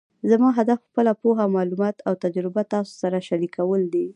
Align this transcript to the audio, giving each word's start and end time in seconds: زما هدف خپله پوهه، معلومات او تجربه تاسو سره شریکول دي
زما 0.31 0.49
هدف 0.57 0.79
خپله 0.87 1.13
پوهه، 1.21 1.45
معلومات 1.57 1.95
او 2.07 2.13
تجربه 2.23 2.61
تاسو 2.73 2.93
سره 3.01 3.17
شریکول 3.27 3.81
دي 3.93 4.05